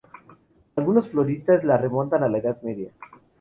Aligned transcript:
Algunos 0.77 1.03
folcloristas 1.05 1.63
la 1.63 1.77
remontan 1.77 2.23
a 2.23 2.27
la 2.27 2.39
Edad 2.39 2.59
Media. 2.63 2.91